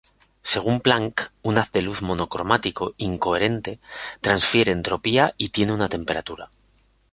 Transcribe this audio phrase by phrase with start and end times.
[0.41, 3.79] Según Planck, un haz de luz monocromático incoherente
[4.19, 6.49] transfiere entropía y tiene una temperatura.